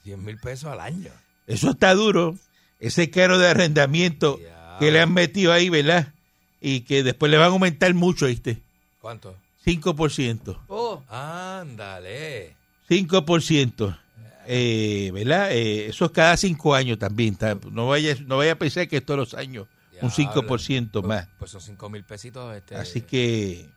100 0.03 0.23
mil 0.25 0.38
pesos 0.38 0.71
al 0.71 0.79
año. 0.79 1.12
Eso 1.45 1.71
está 1.71 1.93
duro. 1.93 2.36
Ese 2.79 3.10
caro 3.10 3.38
de 3.39 3.47
arrendamiento 3.47 4.39
que 4.79 4.91
le 4.91 5.01
han 5.01 5.13
metido 5.13 5.51
ahí, 5.51 5.69
¿verdad? 5.69 6.13
Y 6.62 6.81
que 6.81 7.03
después 7.03 7.31
le 7.31 7.38
van 7.38 7.47
a 7.49 7.51
aumentar 7.53 7.93
mucho, 7.93 8.27
¿viste? 8.27 8.62
¿Cuánto? 9.01 9.36
5%. 9.65 10.60
Oh, 10.67 11.03
Ándale. 11.10 12.55
5%. 12.89 13.99
Eh, 14.49 15.10
¿Verdad? 15.13 15.51
Eh, 15.51 15.88
eso 15.88 16.05
es 16.05 16.12
cada 16.12 16.38
cinco 16.38 16.73
años 16.73 16.97
también. 16.99 17.33
está- 17.33 17.57
No 17.71 17.88
vaya, 17.88 18.15
no 18.25 18.38
vaya 18.38 18.53
a 18.53 18.60
pensar 18.60 18.88
que 18.88 18.97
es 18.97 19.05
todos 19.05 19.17
los 19.19 19.33
años 19.33 19.67
un 20.01 20.10
Diablo. 20.10 20.12
5% 20.12 21.01
Pues- 21.01 21.05
más. 21.07 21.27
Pues 21.39 21.51
son 21.51 21.62
5 21.62 21.89
mil 21.89 22.03
pesitos. 22.03 22.55
Este, 22.55 22.75
Así 22.75 23.01
que 23.01 23.67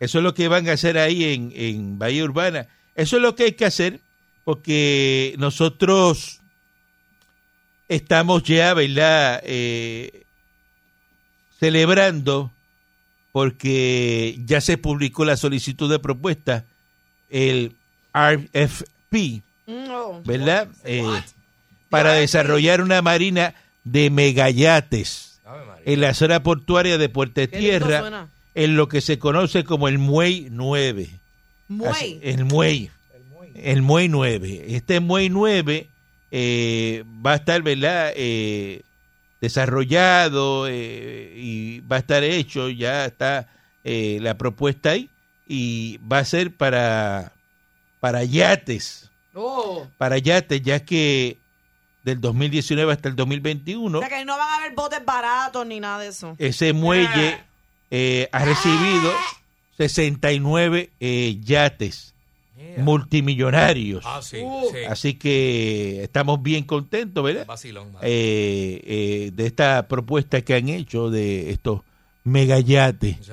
eso 0.00 0.18
es 0.18 0.24
lo 0.24 0.34
que 0.34 0.48
van 0.48 0.68
a 0.68 0.72
hacer 0.72 0.98
ahí 0.98 1.24
en, 1.24 1.52
en 1.54 1.98
Bahía 1.98 2.24
Urbana. 2.24 2.68
Eso 2.94 3.16
es 3.16 3.22
lo 3.22 3.34
que 3.34 3.44
hay 3.44 3.52
que 3.52 3.64
hacer 3.64 4.00
porque 4.44 5.34
nosotros 5.38 6.40
estamos 7.88 8.42
ya, 8.42 8.74
¿verdad? 8.74 9.40
Eh, 9.44 10.24
celebrando 11.58 12.50
porque 13.32 14.38
ya 14.46 14.60
se 14.60 14.78
publicó 14.78 15.24
la 15.24 15.36
solicitud 15.36 15.90
de 15.90 15.98
propuesta 15.98 16.64
el 17.30 17.74
RFP, 18.14 19.42
No. 19.66 20.22
¿verdad? 20.24 20.68
Eh, 20.84 21.04
para 21.90 22.14
desarrollar 22.14 22.80
una 22.80 23.02
marina 23.02 23.54
de 23.84 24.10
megayates 24.10 25.40
en 25.84 26.00
la 26.00 26.14
zona 26.14 26.42
portuaria 26.42 26.98
de 26.98 27.08
Puerto 27.08 27.34
Qué 27.34 27.46
lindo 27.46 27.58
Tierra, 27.58 28.00
suena. 28.00 28.28
En 28.64 28.76
lo 28.76 28.88
que 28.88 29.00
se 29.00 29.18
conoce 29.18 29.62
como 29.64 29.88
el 29.88 29.98
Muey 29.98 30.48
9. 30.50 31.08
Muey. 31.68 31.90
Así- 31.90 32.18
el 32.22 32.44
Muey. 32.44 32.90
El 33.54 33.82
Muey 33.82 34.08
9. 34.08 34.64
Este 34.68 35.00
Muey 35.00 35.28
9 35.30 35.88
eh, 36.30 37.04
va 37.24 37.32
a 37.32 37.36
estar, 37.36 37.62
¿verdad? 37.62 38.12
Eh, 38.16 38.82
desarrollado 39.40 40.66
eh, 40.68 41.32
y 41.36 41.80
va 41.80 41.96
a 41.96 41.98
estar 42.00 42.22
hecho, 42.24 42.68
ya 42.68 43.04
está 43.06 43.48
eh, 43.84 44.18
la 44.20 44.36
propuesta 44.36 44.90
ahí 44.90 45.08
y 45.46 45.98
va 45.98 46.18
a 46.18 46.24
ser 46.24 46.54
para, 46.54 47.32
para 48.00 48.24
yates, 48.24 49.10
Oh. 49.34 49.86
para 49.98 50.18
yates, 50.18 50.60
ya 50.62 50.80
que 50.84 51.38
del 52.02 52.20
2019 52.20 52.92
hasta 52.92 53.08
el 53.08 53.14
2021 53.16 53.98
O 53.98 54.00
sea 54.00 54.08
que 54.08 54.16
ahí 54.16 54.24
no 54.24 54.36
van 54.36 54.48
a 54.48 54.56
haber 54.56 54.74
botes 54.74 55.04
baratos 55.04 55.64
ni 55.66 55.78
nada 55.80 56.00
de 56.02 56.08
eso. 56.08 56.34
ese 56.38 56.72
muelle 56.72 57.38
eh, 57.90 58.28
ha 58.32 58.44
recibido 58.44 59.12
69 59.76 60.90
eh, 61.00 61.38
yates 61.42 62.14
Yeah. 62.58 62.82
multimillonarios. 62.82 64.02
Ah, 64.04 64.20
sí, 64.20 64.38
Uh. 64.42 64.68
sí. 64.72 64.78
Así 64.88 65.14
que 65.14 66.02
estamos 66.02 66.42
bien 66.42 66.64
contentos, 66.64 67.22
¿verdad? 67.22 67.46
Vacilón. 67.46 67.92
Eh, 68.02 68.80
eh, 68.84 69.30
de 69.32 69.46
esta 69.46 69.86
propuesta 69.86 70.40
que 70.42 70.54
han 70.54 70.68
hecho 70.68 71.08
de 71.08 71.52
estos 71.52 71.82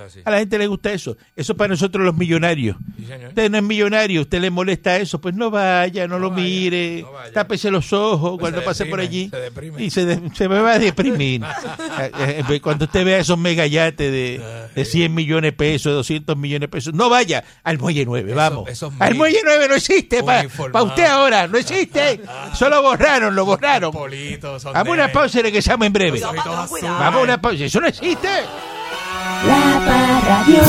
sí. 0.10 0.22
A 0.26 0.32
la 0.32 0.40
gente 0.40 0.58
le 0.58 0.68
gusta 0.68 0.92
eso. 0.92 1.18
Eso 1.36 1.56
para 1.56 1.70
nosotros 1.70 2.04
los 2.06 2.16
millonarios. 2.16 2.78
Sí. 2.98 3.06
Usted 3.30 3.52
no 3.52 3.58
es 3.58 3.64
millonario, 3.64 4.22
usted 4.22 4.40
le 4.42 4.50
molesta 4.50 4.98
eso, 4.98 5.20
pues 5.22 5.36
no 5.36 5.50
vaya, 5.52 6.08
no, 6.08 6.16
No 6.16 6.20
lo 6.20 6.30
vaya, 6.32 6.44
mire, 6.44 7.02
no 7.02 7.12
vaya. 7.12 7.32
tápese 7.34 7.70
los 7.72 7.92
ojos 7.94 8.32
Pues 8.32 8.40
cuando 8.42 8.60
se 8.60 8.66
pase 8.66 8.86
por 8.86 9.00
allí 9.00 9.30
se 9.30 9.38
deprime. 9.38 9.84
y 9.84 9.90
se, 9.90 10.06
de- 10.06 10.30
se 10.36 10.48
me 10.50 10.60
va 10.60 10.74
a 10.74 10.80
deprimir. 10.80 11.42
Eh, 11.98 12.44
eh, 12.50 12.60
cuando 12.62 12.86
usted 12.86 13.06
vea 13.06 13.20
esos 13.20 13.38
megayates 13.38 14.12
de, 14.12 14.42
de 14.76 14.86
100 14.86 15.14
millones 15.14 15.52
de 15.52 15.54
pesos, 15.54 15.94
200 15.94 16.36
millones 16.38 16.62
de 16.62 16.68
pesos, 16.68 16.94
no 16.94 17.10
vaya 17.10 17.44
al 17.64 17.78
Muelle 17.80 18.06
9, 18.06 18.32
Eso- 18.32 18.36
vamos. 18.36 18.70
al 19.00 19.16
Muelle 19.16 19.40
9 19.44 19.68
no 19.70 19.76
existe 19.76 20.22
para 20.24 20.84
usted 20.84 21.06
ahora, 21.06 21.48
no 21.48 21.58
existe. 21.58 22.20
Solo 22.54 22.82
borraron, 22.82 23.36
lo 23.36 23.46
borraron. 23.46 23.92
Vamos 23.94 24.64
a 24.76 24.82
una 24.84 25.12
pausa 25.12 25.40
y 25.40 25.44
regresamos 25.44 25.88
en 25.88 25.94
breve. 25.94 26.20
Vamos 26.22 26.80
a 26.84 27.20
una 27.20 27.42
pausa, 27.42 27.64
eso 27.66 27.80
no 27.80 27.88
existe. 27.88 28.28
La 29.44 29.82
Parradio 29.86 30.64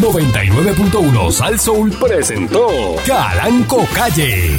99.1 0.00 1.30
Sal 1.32 1.58
Soul 1.58 1.90
presentó 1.90 2.68
Calanco 3.06 3.86
Calle. 3.94 4.56